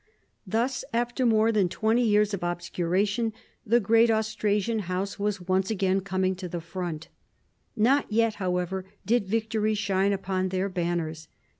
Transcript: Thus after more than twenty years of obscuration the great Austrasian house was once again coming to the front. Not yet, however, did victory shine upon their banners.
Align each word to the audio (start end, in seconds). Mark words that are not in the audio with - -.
Thus 0.47 0.83
after 0.93 1.27
more 1.27 1.51
than 1.51 1.69
twenty 1.69 2.01
years 2.01 2.33
of 2.33 2.41
obscuration 2.43 3.33
the 3.63 3.79
great 3.79 4.09
Austrasian 4.09 4.79
house 4.79 5.19
was 5.19 5.41
once 5.41 5.69
again 5.69 5.99
coming 6.01 6.33
to 6.37 6.49
the 6.49 6.59
front. 6.59 7.09
Not 7.75 8.11
yet, 8.11 8.33
however, 8.41 8.83
did 9.05 9.27
victory 9.29 9.75
shine 9.75 10.11
upon 10.11 10.49
their 10.49 10.69
banners. 10.69 11.27